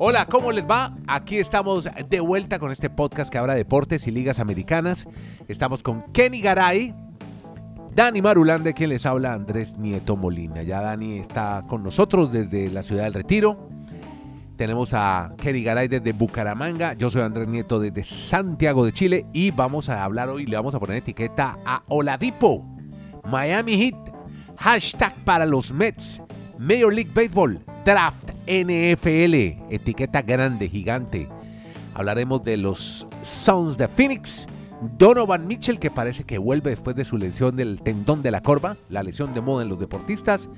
[0.00, 0.94] Hola, ¿cómo les va?
[1.08, 5.08] Aquí estamos de vuelta con este podcast que habla de deportes y ligas americanas.
[5.48, 6.94] Estamos con Kenny Garay,
[7.96, 10.62] Dani Marulande, quien les habla, Andrés Nieto Molina.
[10.62, 13.68] Ya Dani está con nosotros desde la ciudad del Retiro.
[14.54, 16.92] Tenemos a Kenny Garay desde Bucaramanga.
[16.92, 19.26] Yo soy Andrés Nieto desde Santiago de Chile.
[19.32, 22.64] Y vamos a hablar hoy, le vamos a poner etiqueta a Oladipo.
[23.24, 23.96] Miami Heat.
[24.58, 26.22] Hashtag para los Mets.
[26.56, 27.58] Major League Baseball.
[27.84, 29.34] Draft NFL.
[29.70, 31.28] Etiqueta grande, gigante.
[31.94, 34.46] Hablaremos de los Suns de Phoenix.
[34.96, 38.76] Donovan Mitchell, que parece que vuelve después de su lesión del tendón de la corva,
[38.88, 40.48] la lesión de moda en los deportistas.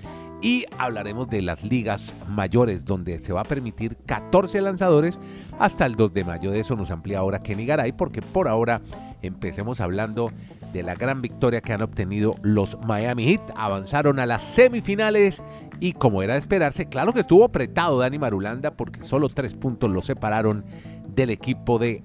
[0.42, 5.18] Y hablaremos de las ligas mayores, donde se va a permitir 14 lanzadores
[5.58, 6.50] hasta el 2 de mayo.
[6.50, 8.80] De eso nos amplía ahora Kenny Garay, porque por ahora
[9.22, 10.32] empecemos hablando
[10.72, 13.52] de la gran victoria que han obtenido los Miami Heat.
[13.56, 15.42] Avanzaron a las semifinales
[15.80, 19.90] y como era de esperarse, claro que estuvo apretado Dani Marulanda porque solo tres puntos
[19.90, 20.64] lo separaron
[21.08, 22.04] del equipo de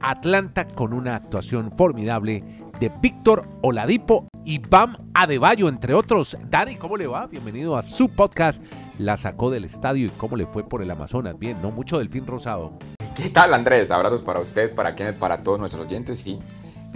[0.00, 2.44] Atlanta con una actuación formidable
[2.80, 6.36] de Víctor Oladipo y Bam Adebayo, entre otros.
[6.48, 7.26] Dani, ¿cómo le va?
[7.26, 8.62] Bienvenido a su podcast.
[8.98, 11.38] La sacó del estadio y cómo le fue por el Amazonas.
[11.38, 11.70] Bien, ¿no?
[11.70, 12.78] Mucho delfín rosado.
[13.14, 13.90] ¿Qué tal, Andrés?
[13.90, 16.20] Abrazos para usted, para quienes, para todos nuestros oyentes.
[16.20, 16.38] Sí,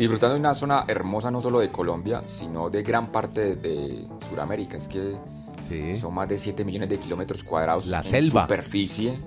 [0.00, 4.78] disfrutando de una zona hermosa no solo de Colombia, sino de gran parte de, Sudamérica.
[4.78, 5.18] Es que
[5.94, 8.42] son más de 7 millones de kilómetros cuadrados la en selva.
[8.42, 9.20] superficie,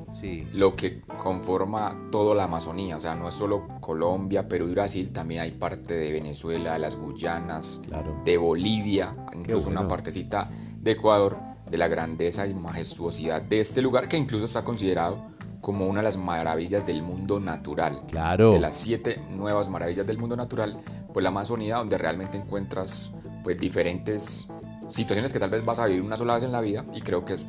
[0.53, 2.97] lo que conforma toda la Amazonía.
[2.97, 6.79] O sea, no es solo Colombia, Perú y Brasil, también hay parte de Venezuela, de
[6.79, 7.81] las Guyanas,
[8.25, 10.49] de Bolivia, incluso una partecita
[10.81, 11.38] de Ecuador,
[11.69, 15.32] de la grandeza y majestuosidad de este lugar que incluso está considerado
[15.64, 18.02] como una de las maravillas del mundo natural.
[18.09, 18.52] Claro.
[18.52, 20.78] De las siete nuevas maravillas del mundo natural,
[21.14, 24.50] pues la Amazonía, donde realmente encuentras pues diferentes
[24.89, 27.23] situaciones que tal vez vas a vivir una sola vez en la vida y creo
[27.23, 27.45] que es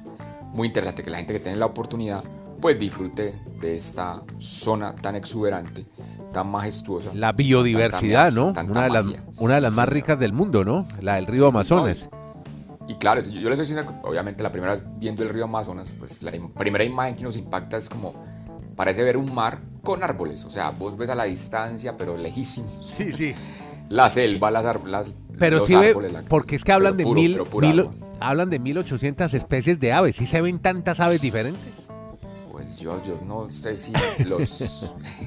[0.53, 2.23] muy interesante que la gente que tiene la oportunidad
[2.61, 5.85] pues disfrute de esta zona tan exuberante,
[6.33, 7.11] tan majestuosa.
[7.15, 8.53] La biodiversidad, ¿no?
[8.53, 9.05] Una de, las,
[9.41, 10.87] una de las más ricas del mundo, ¿no?
[11.01, 12.09] La del río Amazonas.
[12.87, 16.33] Y, claro, yo les soy obviamente la primera vez viendo el río Amazonas, pues la
[16.55, 18.15] primera imagen que nos impacta es como
[18.77, 22.95] parece ver un mar con árboles, o sea, vos ves a la distancia, pero lejísimos.
[22.97, 23.35] Sí, sí.
[23.91, 25.75] La selva, las, las pero sí
[26.29, 27.39] porque es que hablan de mil,
[28.19, 30.17] hablan de 1800 especies de aves.
[30.17, 31.61] ¿Sí se ven tantas aves diferentes?
[32.51, 33.93] Pues yo, yo no sé si
[34.25, 34.95] los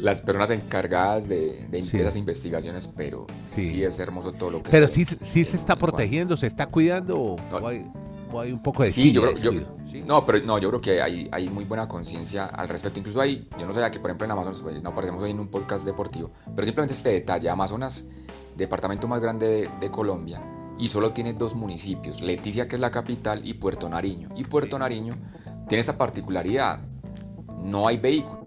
[0.00, 3.82] las personas encargadas de, esas investigaciones, pero sí.
[3.82, 4.70] es hermoso todo lo que.
[4.70, 7.18] Pero sí, sí se está protegiendo, se está cuidando.
[7.18, 9.64] o, hay, un poco de sí, yo creo,
[10.06, 13.00] no, pero no, yo creo que hay, hay muy buena conciencia al respecto.
[13.00, 15.40] Incluso hay, yo no sabía que por ejemplo en Amazonas, pues, no aparecemos hoy en
[15.40, 18.04] un podcast deportivo, pero simplemente este detalle, Amazonas
[18.56, 20.42] departamento más grande de, Colombia,
[20.78, 24.28] y solo tiene dos municipios, Leticia que es la capital y Puerto Nariño.
[24.36, 25.16] Y Puerto Nariño
[25.68, 26.80] tiene esa particularidad,
[27.58, 28.46] no hay vehículos,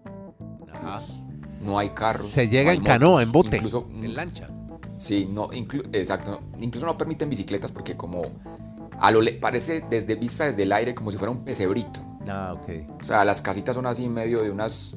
[1.64, 2.30] no hay carros.
[2.30, 4.50] Se llega en canoa, en bote, incluso, en lancha.
[4.98, 8.24] Sí, no, exacto, incluso no permiten bicicletas porque como
[9.00, 12.00] a lo parece desde vista desde el aire como si fuera un pesebrito.
[12.28, 13.00] Ah, ok.
[13.02, 14.96] O sea, las casitas son así en medio de unas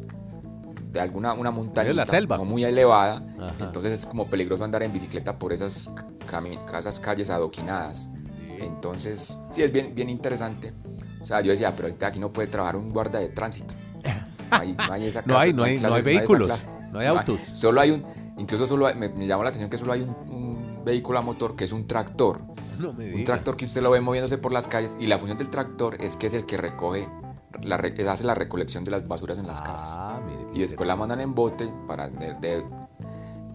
[0.92, 2.36] de alguna una montaña la selva.
[2.36, 3.22] no muy elevada,
[3.58, 5.90] entonces es como peligroso andar en bicicleta por esas,
[6.78, 8.08] esas calles adoquinadas.
[8.58, 10.72] Entonces, sí, es bien, bien interesante.
[11.20, 13.74] O sea, yo decía, pero aquí no puede trabajar un guarda de tránsito.
[14.56, 17.38] No hay, no hay, esa no, hay, no, hay, no hay vehículos, no hay autos.
[17.52, 18.04] solo hay un,
[18.38, 21.64] incluso solo me, me, llamó la atención que solo hay un, vehículo a motor que
[21.64, 22.40] es un tractor.
[22.78, 26.00] un tractor que usted lo ve moviéndose por las calles y la función del tractor
[26.00, 27.08] es que es el que recoge
[28.08, 29.88] hace la recolección de las basuras en las casas.
[29.90, 30.20] Ah,
[30.54, 32.64] y después la mandan en bote para de,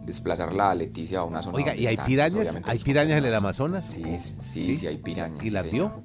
[0.06, 1.57] desplazarla a Leticia a una zona.
[1.57, 2.56] Oiga, ¿y hay pirañas?
[2.66, 3.88] ¿Hay pirañas en el Amazonas?
[3.88, 5.44] Sí, sí, sí, hay pirañas.
[5.44, 6.03] ¿Y las vio?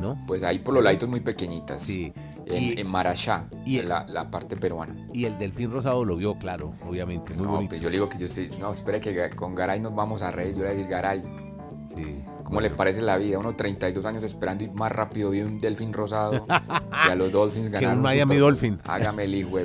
[0.00, 0.22] ¿No?
[0.26, 1.82] Pues hay por los laditos muy pequeñitas.
[1.82, 2.12] Sí.
[2.46, 4.94] En, en Marachá, y la, la, parte peruana.
[5.12, 7.34] Y el delfín rosado lo vio, claro, obviamente.
[7.36, 8.50] no, pues yo le digo que yo estoy.
[8.58, 10.54] No, espere que con Garay nos vamos a reír.
[10.54, 11.22] Yo le voy a decir, Garay.
[11.96, 12.24] Sí.
[12.42, 13.38] ¿Cómo le parece la vida?
[13.38, 16.46] Uno 32 años esperando y más rápido vi un delfín rosado
[17.06, 17.90] y a los Dolphins ganaron.
[17.90, 18.78] Que un Miami Dolphin.
[18.84, 19.58] Hágame el hijo.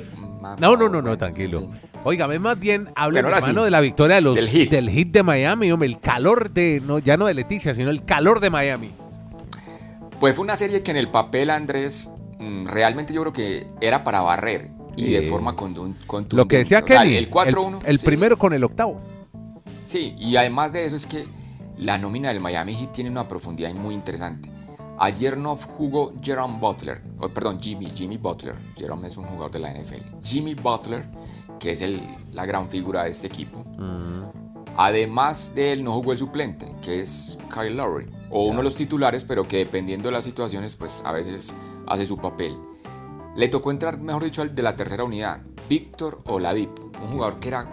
[0.58, 1.70] No, no, no, no, tranquilo.
[2.04, 4.70] Óigame, más bien habla hermano de la victoria de los, del, hit.
[4.70, 8.04] del hit de Miami, hombre, el calor de, no, ya no de Leticia, sino el
[8.04, 8.92] calor de Miami.
[10.20, 14.20] Pues fue una serie que en el papel, Andrés, realmente yo creo que era para
[14.20, 16.36] barrer y de forma contundente.
[16.36, 17.82] Lo que decía Kelly, el 4-1.
[17.84, 19.00] El, primero con el octavo.
[19.84, 21.26] Sí, y además de eso es que
[21.76, 24.50] la nómina del Miami Heat tiene una profundidad muy interesante.
[25.00, 27.00] Ayer no jugó Jerome Butler,
[27.32, 28.56] perdón, Jimmy, Jimmy Butler.
[28.76, 30.02] Jerome es un jugador de la NFL.
[30.24, 31.04] Jimmy Butler,
[31.60, 32.02] que es el,
[32.32, 33.64] la gran figura de este equipo.
[33.78, 34.48] Mm.
[34.76, 38.76] Además de él, no jugó el suplente, que es Kyle Lowry, o uno de los
[38.76, 41.52] titulares, pero que dependiendo de las situaciones, pues a veces
[41.88, 42.58] hace su papel.
[43.36, 47.48] le tocó entrar, mejor dicho, al de la tercera unidad, Víctor Oladipo, un jugador que
[47.48, 47.68] era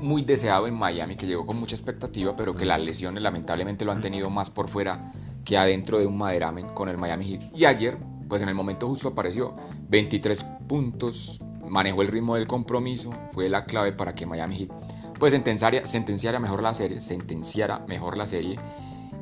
[0.00, 3.92] muy deseado en Miami, que llegó con mucha expectativa, pero que las lesiones lamentablemente lo
[3.92, 5.12] han tenido más por fuera
[5.44, 7.54] que adentro de un maderamen con el Miami Heat.
[7.54, 7.98] Y ayer,
[8.28, 9.54] pues en el momento justo apareció
[9.88, 14.70] 23 puntos, manejó el ritmo del compromiso, fue la clave para que Miami Heat
[15.18, 18.58] pues sentenciara, sentenciara mejor la serie, sentenciara mejor la serie.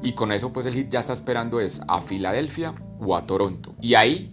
[0.02, 3.74] Y con eso pues el Heat ya está esperando es a Filadelfia o a Toronto.
[3.80, 4.32] Y ahí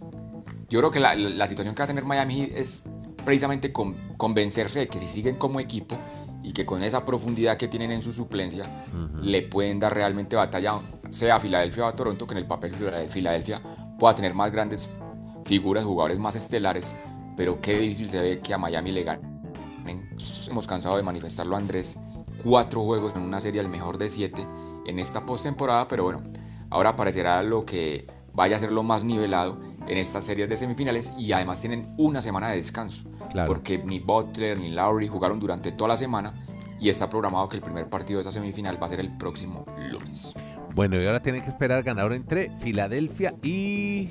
[0.69, 2.83] yo creo que la, la situación que va a tener Miami Heat es
[3.24, 5.98] precisamente con, convencerse de que si siguen como equipo
[6.44, 8.86] y que con esa profundidad que tienen en su suplencia
[9.21, 12.77] le pueden dar realmente batalla, sea a Filadelfia o a Toronto, que en el papel
[12.77, 13.62] de Filadelfia
[14.00, 14.89] pueda tener más grandes
[15.45, 16.95] figuras, jugadores más estelares,
[17.36, 20.10] pero qué difícil se ve que a Miami le ganen.
[20.50, 21.98] Hemos cansado de manifestarlo, Andrés.
[22.44, 24.48] Cuatro juegos en una serie al mejor de siete
[24.90, 26.24] en esta postemporada, pero bueno,
[26.70, 31.14] ahora aparecerá lo que vaya a ser lo más nivelado en estas series de semifinales
[31.18, 33.10] y además tienen una semana de descanso,
[33.48, 36.34] porque ni Butler ni Lowry jugaron durante toda la semana
[36.80, 39.66] y está programado que el primer partido de esa semifinal va a ser el próximo
[39.92, 40.34] lunes.
[40.74, 44.08] Bueno, y ahora tienen que esperar ganador entre Filadelfia y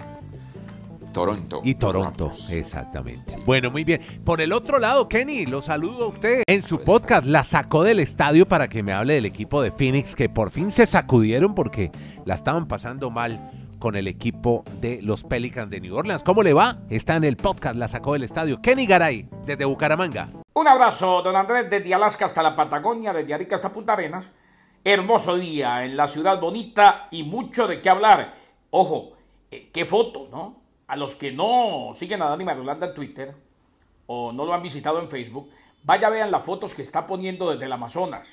[1.12, 1.60] Toronto.
[1.64, 3.37] Y Toronto, exactamente.
[3.44, 4.00] Bueno, muy bien.
[4.25, 6.43] Por el otro lado, Kenny, lo saludo a usted.
[6.46, 10.14] En su podcast la sacó del estadio para que me hable del equipo de Phoenix,
[10.14, 11.90] que por fin se sacudieron porque
[12.25, 16.22] la estaban pasando mal con el equipo de los Pelicans de New Orleans.
[16.22, 16.78] ¿Cómo le va?
[16.90, 18.60] Está en el podcast, la sacó del estadio.
[18.60, 20.28] Kenny Garay, desde Bucaramanga.
[20.55, 24.26] Un abrazo, don Andrés, desde Alaska hasta la Patagonia, desde Arica hasta Punta Arenas.
[24.84, 28.34] Hermoso día en la ciudad bonita y mucho de qué hablar.
[28.70, 29.12] Ojo,
[29.50, 30.57] eh, qué fotos, ¿no?
[30.88, 33.35] A los que no siguen a Dani Marulanda en Twitter
[34.06, 35.50] o no lo han visitado en Facebook,
[35.85, 38.29] vaya vean las fotos que está poniendo desde el Amazonas.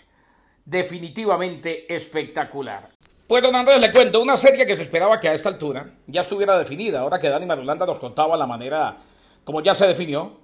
[0.65, 2.89] Definitivamente espectacular.
[3.27, 6.21] Pues don Andrés, le cuento, una serie que se esperaba que a esta altura ya
[6.21, 8.97] estuviera definida, ahora que Dani Marulanda nos contaba la manera
[9.43, 10.39] como ya se definió,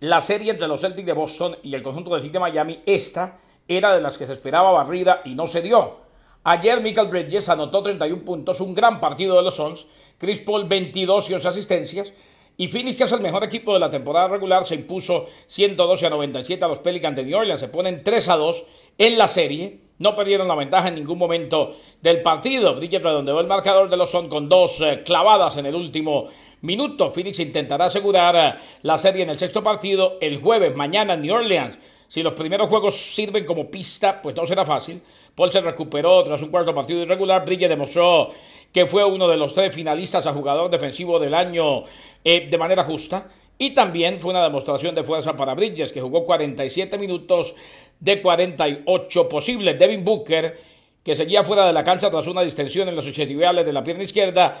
[0.00, 3.38] la serie entre los Celtics de Boston y el conjunto del Heat de Miami, esta
[3.68, 6.05] era de las que se esperaba barrida y no se dio.
[6.48, 11.28] Ayer Michael Bridges anotó 31 puntos, un gran partido de los Suns, Chris Paul 22
[11.28, 12.12] y 11 asistencias,
[12.56, 16.10] y Phoenix, que es el mejor equipo de la temporada regular, se impuso 112 a
[16.10, 17.58] 97 a los Pelicans de New Orleans.
[17.58, 18.64] Se ponen 3 a 2
[18.96, 19.80] en la serie.
[19.98, 22.76] No perdieron la ventaja en ningún momento del partido.
[22.76, 26.28] Bridges redondeó el marcador de los Suns con dos eh, clavadas en el último
[26.60, 27.10] minuto.
[27.10, 31.34] Phoenix intentará asegurar eh, la serie en el sexto partido el jueves, mañana en New
[31.34, 31.76] Orleans.
[32.08, 35.02] Si los primeros juegos sirven como pista, pues no será fácil.
[35.34, 37.44] Paul se recuperó tras un cuarto partido irregular.
[37.44, 38.30] Bridges demostró
[38.72, 41.82] que fue uno de los tres finalistas a jugador defensivo del año
[42.24, 43.28] eh, de manera justa.
[43.58, 47.54] Y también fue una demostración de fuerza para Bridges, que jugó 47 minutos
[47.98, 49.78] de 48 posibles.
[49.78, 50.58] Devin Booker,
[51.02, 54.04] que seguía fuera de la cancha tras una distensión en los isquiotibiales de la pierna
[54.04, 54.60] izquierda,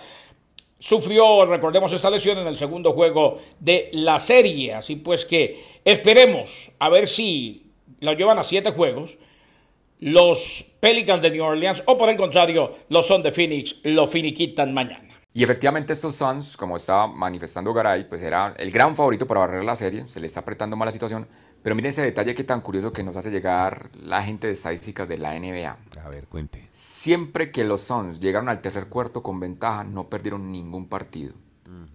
[0.78, 4.74] sufrió, recordemos, esta lesión en el segundo juego de la serie.
[4.74, 7.70] Así pues que esperemos a ver si
[8.00, 9.18] lo llevan a siete juegos
[10.00, 14.74] los Pelicans de New Orleans o por el contrario los Son de Phoenix lo finiquitan
[14.74, 15.06] mañana.
[15.32, 19.64] Y efectivamente estos Suns, como estaba manifestando Garay, pues era el gran favorito para barrer
[19.64, 21.28] la serie, se le está apretando mal la situación,
[21.66, 25.08] pero miren ese detalle que tan curioso que nos hace llegar la gente de estadísticas
[25.08, 25.76] de la NBA.
[26.00, 26.68] A ver, cuente.
[26.70, 31.34] Siempre que los Suns llegaron al tercer cuarto con ventaja, no perdieron ningún partido.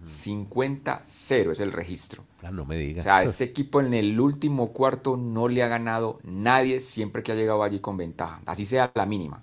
[0.04, 2.22] 50-0 es el registro.
[2.42, 3.00] Ah, no me digas.
[3.00, 7.32] O sea, este equipo en el último cuarto no le ha ganado nadie siempre que
[7.32, 9.42] ha llegado allí con ventaja, así sea la mínima.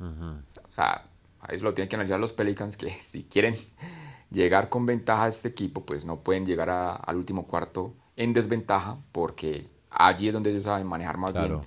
[0.00, 1.04] O sea,
[1.50, 3.54] eso lo tienen que analizar los Pelicans, que si quieren
[4.30, 8.98] llegar con ventaja a este equipo, pues no pueden llegar al último cuarto en desventaja,
[9.12, 11.60] porque allí es donde ellos saben manejar más bien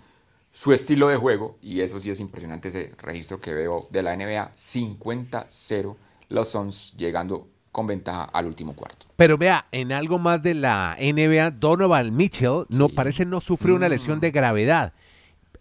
[0.52, 4.16] su estilo de juego, y eso sí es impresionante ese registro que veo de la
[4.16, 5.96] NBA, 50-0
[6.30, 9.06] los Suns llegando con ventaja al último cuarto.
[9.16, 13.90] Pero vea, en algo más de la NBA, Donovan Mitchell no parece no sufrió una
[13.90, 14.22] lesión mm.
[14.22, 14.94] de gravedad.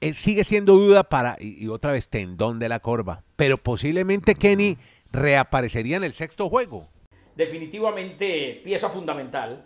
[0.01, 3.25] Eh, sigue siendo duda para, y, otra vez, tendón de la corva.
[3.37, 4.79] Pero posiblemente Kenny
[5.13, 6.89] reaparecería en el sexto juego.
[7.37, 9.65] Definitivamente pieza fundamental.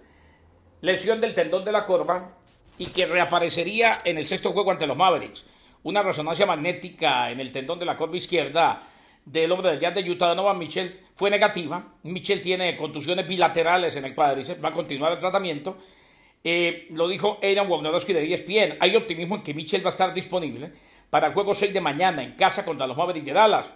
[0.82, 2.32] Lesión del tendón de la corva
[2.76, 5.44] y que reaparecería en el sexto juego ante los Mavericks.
[5.84, 8.82] Una resonancia magnética en el tendón de la corva izquierda
[9.24, 11.94] del hombre del Jazz de Utah, Donovan Mitchell, fue negativa.
[12.02, 15.78] Mitchell tiene contusiones bilaterales en el cuádriceps, va a continuar el tratamiento.
[16.42, 18.78] Eh, lo dijo Aaron Wojnarowski de ESPN.
[18.80, 20.72] Hay optimismo en que Mitchell va a estar disponible
[21.10, 23.72] para el juego 6 de mañana en casa contra los Mavericks de Dallas.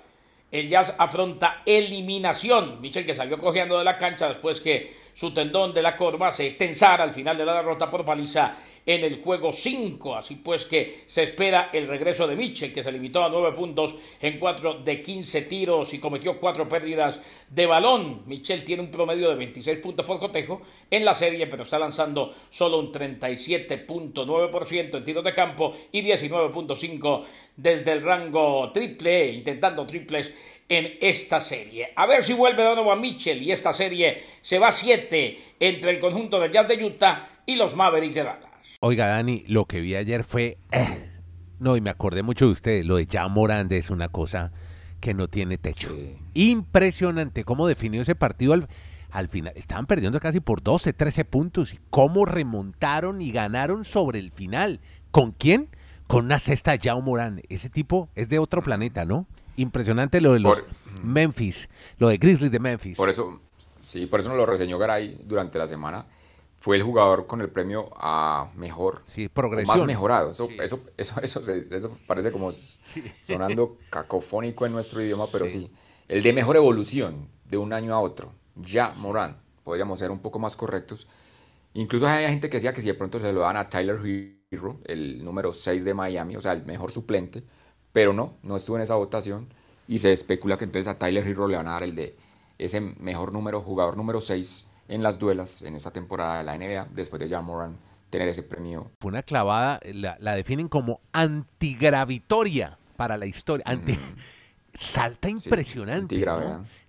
[0.51, 2.81] El Jazz afronta eliminación.
[2.81, 6.51] Mitchell que salió cojeando de la cancha después que su tendón de la corva se
[6.51, 8.53] tensara al final de la derrota por paliza
[8.85, 10.15] en el juego 5.
[10.15, 13.95] Así pues que se espera el regreso de Mitchell, que se limitó a 9 puntos
[14.21, 17.19] en 4 de 15 tiros y cometió 4 pérdidas
[17.49, 18.25] de balón.
[18.27, 22.35] Mitchell tiene un promedio de 26 puntos por cotejo en la serie, pero está lanzando
[22.51, 27.25] solo un 37.9% en tiros de campo y 19.5
[27.57, 30.35] desde el rango triple, intentando triples
[30.69, 31.93] en esta serie.
[31.97, 36.01] A ver si vuelve Donovan Mitchell y esta serie se va a 7 entre el
[36.01, 38.51] conjunto de Jazz de Utah y los Mavericks de Dallas.
[38.81, 40.59] Oiga, Dani, lo que vi ayer fue...
[40.73, 41.11] eh,
[41.59, 44.53] no, y me acordé mucho de usted, lo de Jan Morande es una cosa
[45.01, 45.89] que no tiene techo.
[45.89, 46.17] Sí.
[46.35, 48.69] Impresionante cómo definió ese partido al,
[49.11, 49.53] al final.
[49.57, 54.81] Estaban perdiendo casi por 12, 13 puntos y cómo remontaron y ganaron sobre el final.
[55.11, 55.69] ¿Con quién?
[56.07, 57.43] Con una cesta de Jao Morán.
[57.49, 59.27] Ese tipo es de otro planeta, ¿no?
[59.57, 60.67] Impresionante lo de los Por-
[61.05, 62.97] Memphis, lo de Grizzlies de Memphis.
[62.97, 63.41] Por eso,
[63.81, 66.07] sí, por eso nos lo reseñó Garay durante la semana.
[66.59, 69.77] Fue el jugador con el premio a mejor Sí, progresión.
[69.77, 70.31] más mejorado.
[70.31, 72.51] Eso, eso, eso, eso, se- eso parece como
[73.23, 75.71] sonando cacofónico en nuestro idioma, pero sí.
[76.09, 78.33] El de mejor evolución de un año a otro.
[78.57, 79.37] Ya Morán.
[79.65, 81.07] Podríamos ser un poco más correctos.
[81.75, 83.99] Incluso hay gente que decía que si de pronto se lo dan a Tyler
[84.51, 87.43] Hero, el número 6 de Miami, o sea, el mejor suplente,
[87.97, 89.49] pero no, no estuvo en esa votación
[89.89, 92.15] y se especula que entonces a Tyler Hero le van a dar el de
[92.59, 96.89] ese mejor número, jugador número 6 en las duelas en esta temporada de la NBA,
[96.93, 97.79] después de Jan Moran
[98.11, 98.91] tener ese premio.
[99.01, 103.65] Fue una clavada, la, la definen como antigravitoria para la historia.
[103.67, 103.99] Anti-
[104.79, 106.19] Salta impresionante.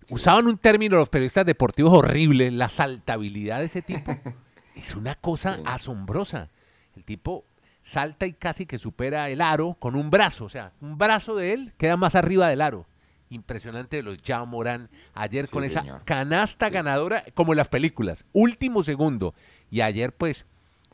[0.02, 0.14] sí.
[0.14, 4.12] Usaban un término los periodistas deportivos horrible, la saltabilidad de ese tipo.
[4.76, 5.62] es una cosa Sí.
[5.66, 6.50] asombrosa.
[6.98, 7.46] El tipo
[7.88, 10.46] salta y casi que supera el aro con un brazo.
[10.46, 12.86] O sea, un brazo de él queda más arriba del aro.
[13.30, 14.90] Impresionante de los ya Morán.
[15.14, 16.74] Ayer Sí, con esa canasta Sí.
[16.74, 18.26] ganadora, como en las películas.
[18.34, 19.34] Último segundo.
[19.72, 20.46] Y ayer, pues,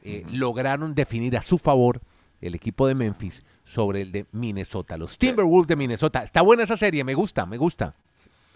[0.03, 2.01] eh, lograron definir a su favor
[2.41, 4.97] el equipo de Memphis sobre el de Minnesota.
[4.97, 6.23] Los Timberwolves de Minnesota.
[6.23, 7.93] Está buena esa serie, me gusta, me gusta.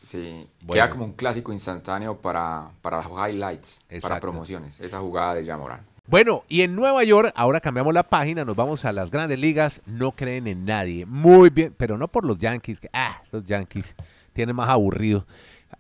[0.02, 0.74] Sí, Bueno.
[0.74, 5.60] queda como un clásico instantáneo para, para los highlights, para promociones, esa jugada de Jan
[5.60, 5.86] Moran.
[6.08, 9.82] Bueno, y en Nueva York, ahora cambiamos la página, nos vamos a las grandes ligas,
[9.86, 11.06] no creen en nadie.
[11.06, 13.94] Muy bien, pero no por los Yankees, que, ah, los Yankees
[14.32, 15.28] tienen más aburrido.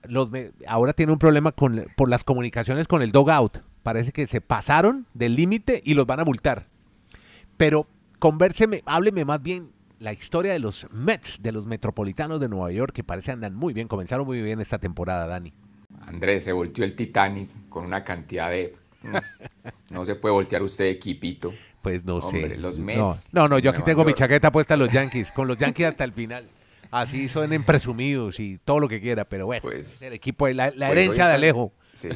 [0.03, 0.29] Los,
[0.67, 3.59] ahora tiene un problema con, por las comunicaciones con el dogout.
[3.83, 6.67] Parece que se pasaron del límite y los van a multar.
[7.55, 7.87] Pero
[8.19, 12.91] convérseme, hábleme más bien la historia de los Mets, de los Metropolitanos de Nueva York,
[12.93, 15.53] que parece andan muy bien, comenzaron muy bien esta temporada, Dani.
[16.01, 18.75] Andrés, se volteó el Titanic con una cantidad de...
[19.11, 21.53] mm, No se puede voltear usted equipito.
[21.81, 22.57] Pues no Hombre, sé.
[22.57, 25.57] los Mets No, no, yo aquí tengo mi chaqueta puesta a los Yankees, con los
[25.57, 26.47] Yankees hasta el final.
[26.91, 30.87] Así suenen presumidos y todo lo que quiera, pero bueno, Pues- el equipo, la, la
[30.87, 31.71] Pues herencia de Alejo.
[31.93, 32.09] Sí.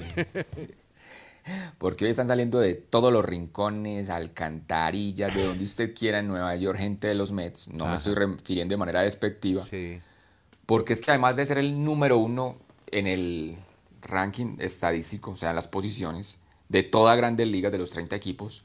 [1.79, 6.55] Porque hoy están saliendo de todos los rincones, alcantarillas, de donde usted quiera en Nueva
[6.55, 7.69] York, gente de los Mets.
[7.69, 7.91] No Ajá.
[7.91, 9.65] me estoy refiriendo de manera despectiva.
[9.65, 9.99] Sí.
[10.67, 12.57] Porque es que además de ser el número uno
[12.91, 13.57] en el
[14.03, 16.37] ranking estadístico, o sea, en las posiciones
[16.71, 18.63] de toda Grandes Ligas de los 30 equipos,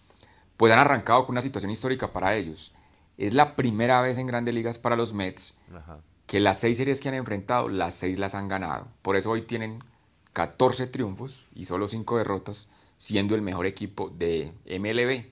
[0.56, 2.72] pues han arrancado con una situación histórica para ellos.
[3.18, 5.98] Es la primera vez en Grandes Ligas para los Mets Ajá.
[6.26, 8.86] que las seis series que han enfrentado, las seis las han ganado.
[9.02, 9.82] Por eso hoy tienen
[10.34, 15.30] 14 triunfos y solo 5 derrotas, siendo el mejor equipo de MLB.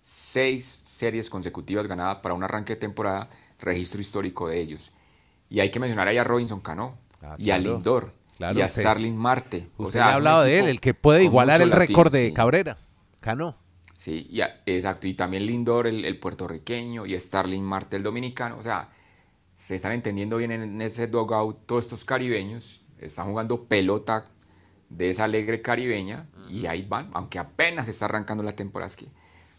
[0.00, 4.92] Seis series consecutivas ganadas para un arranque de temporada, registro histórico de ellos.
[5.50, 7.58] Y hay que mencionar ahí a Robinson Cano, Ah, y a.
[7.58, 9.68] Lindor, Claro, y a usted- Starling Marte.
[9.78, 12.78] Usted ya ha hablado de él, el que puede igualar el récord de Cabrera.
[13.20, 13.56] Cano.
[13.96, 15.08] Sí, y a- exacto.
[15.08, 18.58] Y también Lindor, el, el puertorriqueño, y Starling Marte, el dominicano.
[18.58, 18.90] O sea,
[19.54, 22.82] se están entendiendo bien en ese dugout todos estos caribeños.
[23.00, 24.24] Están jugando pelota
[24.90, 27.10] de esa alegre caribeña y ahí van.
[27.14, 29.06] Aunque apenas está arrancando la temporada, es que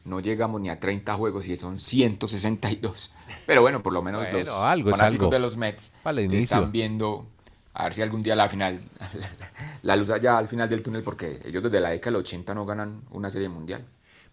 [0.05, 3.11] no llegamos ni a 30 juegos y son 162.
[3.47, 5.31] Pero bueno, por lo menos Bueno, los algo fanáticos algo.
[5.31, 5.91] de los Mets
[6.31, 7.27] están viendo
[7.79, 8.79] a ver si algún día la final,
[9.83, 12.65] la luz allá al final del túnel, porque ellos desde la década del 80 no
[12.65, 13.85] ganan una serie mundial.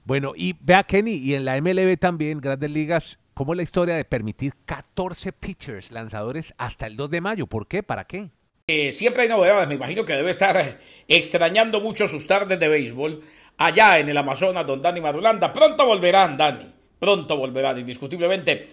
[0.05, 3.97] Bueno, y vea Kenny, y en la MLB también, Grandes Ligas, ¿cómo es la historia
[3.97, 7.47] de permitir 14 pitchers, lanzadores, hasta el 2 de mayo?
[7.47, 7.83] ¿Por qué?
[7.83, 8.31] ¿Para qué?
[8.67, 13.23] Eh, siempre hay novedades, me imagino que debe estar extrañando mucho sus tardes de béisbol
[13.59, 15.53] allá en el Amazonas, don Dani Marulanda.
[15.53, 18.69] Pronto volverán, Dani, pronto volverán, indiscutiblemente.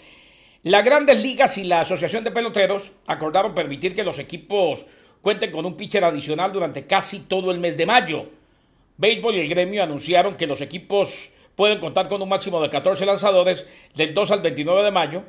[0.64, 4.86] Las grandes ligas y la Asociación de Peloteros acordaron permitir que los equipos
[5.20, 8.30] cuenten con un pitcher adicional durante casi todo el mes de mayo.
[8.98, 13.08] Béisbol y el gremio anunciaron que los equipos pueden contar con un máximo de 14
[13.08, 13.66] lanzadores
[13.96, 15.24] del 2 al 29 de mayo,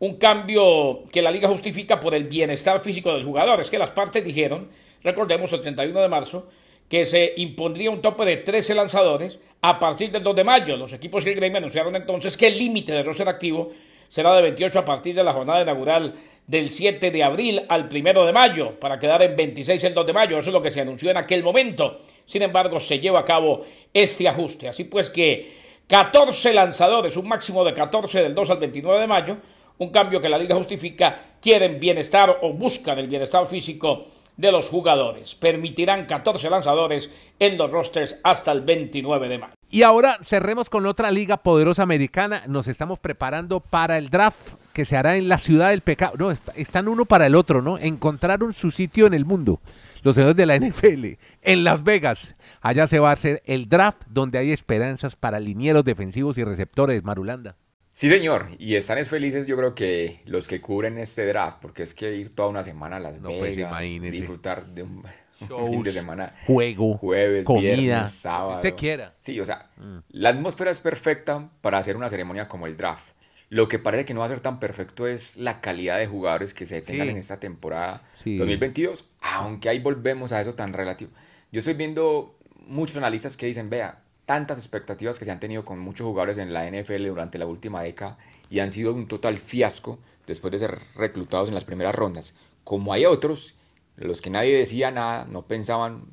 [0.00, 3.60] un cambio que la liga justifica por el bienestar físico del jugador.
[3.60, 4.68] Es que las partes dijeron,
[5.04, 6.48] recordemos el 31 de marzo,
[6.88, 10.76] que se impondría un tope de 13 lanzadores a partir del 2 de mayo.
[10.76, 13.70] Los equipos y el gremio anunciaron entonces que el límite de roster activo
[14.12, 16.12] será de 28 a partir de la jornada inaugural
[16.46, 20.12] del 7 de abril al 1 de mayo, para quedar en 26 el 2 de
[20.12, 20.38] mayo.
[20.38, 21.98] Eso es lo que se anunció en aquel momento.
[22.26, 23.64] Sin embargo, se lleva a cabo
[23.94, 24.68] este ajuste.
[24.68, 25.50] Así pues que
[25.86, 29.38] 14 lanzadores, un máximo de 14 del 2 al 29 de mayo,
[29.78, 34.04] un cambio que la liga justifica, quieren bienestar o buscan el bienestar físico
[34.36, 35.34] de los jugadores.
[35.36, 39.54] Permitirán 14 lanzadores en los rosters hasta el 29 de mayo.
[39.72, 42.42] Y ahora cerremos con otra liga poderosa americana.
[42.46, 46.12] Nos estamos preparando para el draft que se hará en la ciudad del pecado.
[46.18, 47.78] No, están uno para el otro, ¿no?
[47.78, 49.62] Encontraron su sitio en el mundo.
[50.02, 52.36] Los señores de la NFL en Las Vegas.
[52.60, 57.02] Allá se va a hacer el draft donde hay esperanzas para linieros defensivos y receptores,
[57.02, 57.56] Marulanda.
[57.92, 61.94] Sí, señor, y están felices yo creo que los que cubren este draft, porque es
[61.94, 65.02] que ir toda una semana a Las pues, Vegas, disfrutar de un,
[65.46, 68.60] fin de semana, juego, jueves, comida, viernes, sábado.
[68.60, 69.14] Te quiera.
[69.18, 69.98] Sí, o sea, mm.
[70.10, 73.14] la atmósfera es perfecta para hacer una ceremonia como el draft.
[73.48, 76.54] Lo que parece que no va a ser tan perfecto es la calidad de jugadores
[76.54, 81.10] que se tengan en esta temporada 2022, aunque ahí volvemos a eso tan relativo.
[81.50, 85.78] Yo estoy viendo muchos analistas que dicen, vea, tantas expectativas que se han tenido con
[85.78, 88.16] muchos jugadores en la NFL durante la última década
[88.48, 92.34] y han sido un total fiasco después de ser reclutados en las primeras rondas.
[92.64, 93.54] Como hay otros,
[93.96, 96.06] los que nadie decía nada, no pensaban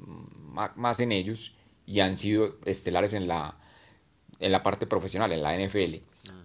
[0.76, 1.56] más en ellos
[1.86, 3.58] y han sido estelares en la,
[4.40, 6.04] en la parte profesional, en la NFL.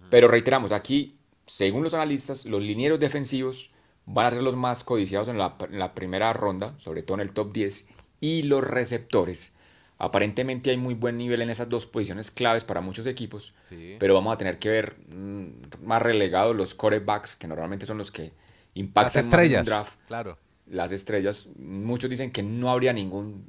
[0.09, 3.71] Pero reiteramos, aquí, según los analistas, los linieros defensivos
[4.05, 7.21] van a ser los más codiciados en la, en la primera ronda, sobre todo en
[7.21, 7.87] el top 10,
[8.21, 9.51] y los receptores
[9.97, 13.53] Aparentemente hay muy buen nivel en esas dos posiciones claves para muchos equipos,
[13.97, 18.11] pero vamos a tener que ver mm, más relegados los corebacks, que normalmente son los
[18.11, 18.33] que
[18.73, 19.99] impactan más en un draft.
[20.07, 20.37] Claro.
[20.67, 21.49] Las estrellas.
[21.57, 23.45] Muchos dicen que no habría ningún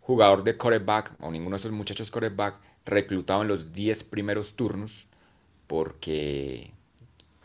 [0.00, 5.08] jugador de coreback o ninguno de esos muchachos coreback reclutado en los 10 primeros turnos
[5.66, 6.72] porque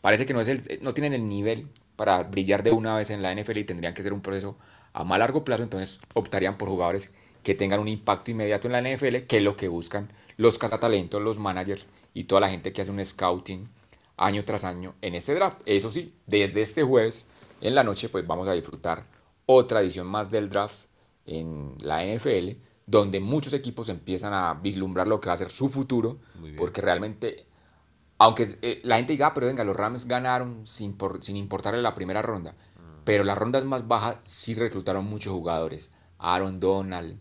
[0.02, 3.22] parece que no, es el, no tienen el nivel para brillar de una vez en
[3.22, 4.58] la NFL y tendrían que ser un proceso
[4.94, 7.14] a más largo plazo, entonces optarían por jugadores
[7.44, 11.22] que tengan un impacto inmediato en la NFL, que es lo que buscan los cazatalentos,
[11.22, 13.68] los managers y toda la gente que hace un scouting
[14.18, 15.62] año tras año en este draft.
[15.66, 17.26] Eso sí, desde este jueves
[17.62, 19.06] en la noche pues vamos a disfrutar
[19.46, 20.88] otra edición más del draft
[21.26, 25.68] en la NFL, donde muchos equipos empiezan a vislumbrar lo que va a ser su
[25.70, 26.18] futuro,
[26.58, 27.46] porque realmente,
[28.18, 31.96] aunque eh, la gente diga, ah, pero venga, los Rams ganaron sin, sin importarle la
[31.96, 33.04] primera ronda, mm.
[33.04, 35.92] pero las rondas más bajas sí reclutaron muchos jugadores.
[36.20, 37.20] Aaron Donald,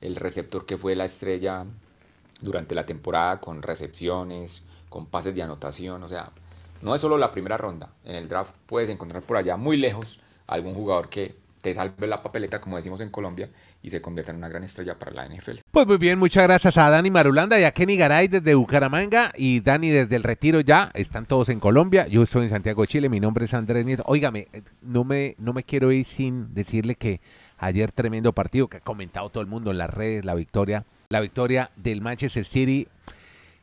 [0.00, 1.66] el receptor que fue la estrella
[2.40, 6.32] durante la temporada con recepciones, con pases de anotación, o sea,
[6.82, 10.20] no es solo la primera ronda, en el draft puedes encontrar por allá muy lejos
[10.46, 13.50] algún jugador que te salve la papeleta, como decimos en Colombia,
[13.82, 15.58] y se convierta en una gran estrella para la NFL.
[15.70, 19.60] Pues muy bien, muchas gracias a Dani Marulanda y a Kenny Garay desde Bucaramanga y
[19.60, 23.20] Dani desde el Retiro ya, están todos en Colombia, yo estoy en Santiago Chile, mi
[23.20, 24.04] nombre es Andrés Nieto.
[24.06, 24.48] Óigame,
[24.80, 27.20] no me, no me quiero ir sin decirle que
[27.62, 31.20] Ayer tremendo partido que ha comentado todo el mundo en las redes, la victoria, la
[31.20, 32.88] victoria del Manchester City,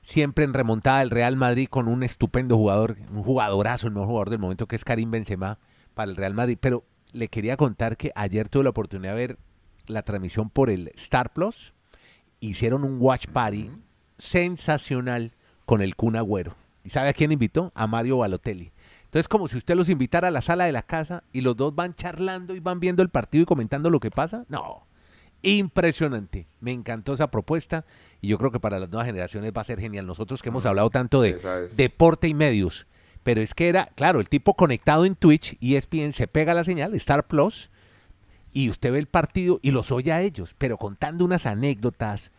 [0.08, 4.30] siempre en remontada el Real Madrid con un estupendo jugador, un jugadorazo, el mejor jugador
[4.30, 5.60] del momento que es Karim Benzema
[5.94, 6.58] para el Real Madrid.
[6.62, 9.38] Pero le quería contar que ayer tuve la oportunidad de ver
[9.86, 11.74] la transmisión por el Star Plus.
[12.40, 13.70] Hicieron un watch party
[14.18, 15.34] sensacional
[15.66, 16.56] con el Kun Agüero.
[16.86, 17.74] ¿Y sabe a quién invitó?
[17.76, 18.72] A Mario Balotelli.
[19.04, 21.76] Entonces, como si usted los invitara a la sala de la casa y los dos
[21.76, 24.46] van charlando y van viendo el partido y comentando lo que pasa.
[24.48, 24.88] No,
[25.42, 26.48] impresionante.
[26.62, 27.86] Me encantó esa propuesta
[28.22, 30.06] y yo creo que para las nuevas generaciones va a ser genial.
[30.06, 31.38] Nosotros que hemos hablado tanto de
[31.78, 32.88] deporte y medios,
[33.24, 36.64] pero es que era, claro, el tipo conectado en Twitch, y ESPN se pega la
[36.64, 37.70] señal, Star Plus,
[38.54, 42.32] y usted ve el partido y los oye a ellos, pero contando unas anécdotas,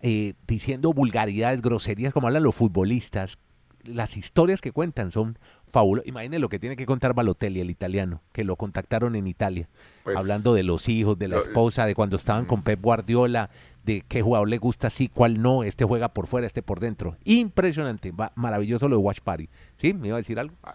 [0.00, 3.38] eh, diciendo vulgaridades, groserías como hablan los futbolistas.
[3.84, 6.08] Las historias que cuentan son fabuloso.
[6.08, 9.68] Imagínense lo que tiene que contar Balotelli, el italiano, que lo contactaron en Italia,
[10.04, 13.50] pues, hablando de los hijos, de la esposa, de cuando estaban con Pep Guardiola,
[13.84, 17.16] de qué jugador le gusta sí, cuál no, este juega por fuera, este por dentro.
[17.24, 19.48] Impresionante, maravilloso lo de Watch Party.
[19.78, 19.92] ¿Sí?
[19.94, 20.54] ¿Me iba a decir algo?
[20.62, 20.74] Ah,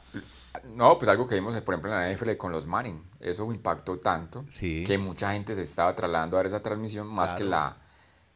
[0.75, 3.01] no, pues algo que vimos, por ejemplo, en la NFL con los Manning.
[3.19, 7.43] Eso impactó tanto que mucha gente se estaba trasladando a ver esa transmisión más que
[7.43, 7.77] la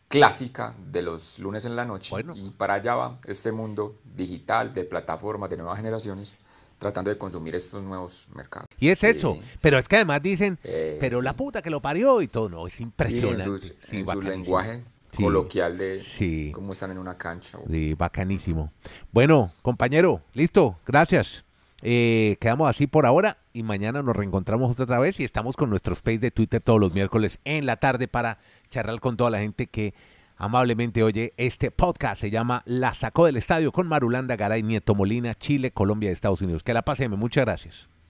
[0.08, 2.16] clásica de los lunes en la noche.
[2.36, 6.38] Y para allá va este mundo digital, de plataformas, de nuevas generaciones
[6.82, 8.68] tratando de consumir estos nuevos mercados.
[8.82, 12.20] Y es eso, pero es que además dicen, eh, pero la puta que lo parió
[12.24, 13.76] y todo, no, es impresionante.
[13.92, 14.84] en su, lenguaje
[15.16, 17.60] coloquial de cómo están en una cancha.
[17.70, 18.74] Sí, bacanísimo.
[19.12, 21.46] Bueno, compañero, listo, gracias.
[21.84, 26.00] Eh, quedamos así por ahora y mañana nos reencontramos otra vez y estamos con nuestros
[26.00, 28.40] space de Twitter todos los miércoles en la tarde para
[28.72, 29.94] charlar con toda la gente que
[30.38, 32.20] amablemente oye este podcast.
[32.22, 36.42] Se llama La Sacó del Estadio con Marulanda Garay, Nieto Molina, Chile, Colombia y Estados
[36.42, 36.64] Unidos.
[36.64, 37.20] Que la pasemos.
[37.20, 37.91] Muchas gracias.